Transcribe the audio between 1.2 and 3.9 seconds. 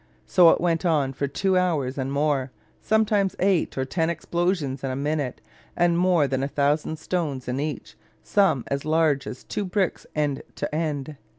two hours and more; sometimes eight or